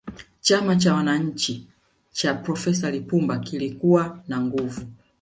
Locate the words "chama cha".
0.41-0.93